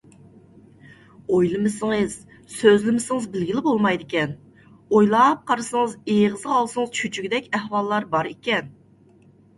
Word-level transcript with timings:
ئويلىمىسىڭىز، 1.35 2.15
سۆزلىمىسىڭىز 2.53 3.27
بىلگىلى 3.35 3.63
بولمايدىكەن، 3.67 4.33
ئويلاپ 4.97 5.45
قارىسىڭىز، 5.53 5.95
ئېغىزغا 6.15 6.57
ئالسىڭىز 6.61 6.95
چۆچۈگۈدەك 7.01 7.51
ئەھۋاللار 7.59 8.09
بار 8.17 8.33
ئىكەن. 8.35 8.77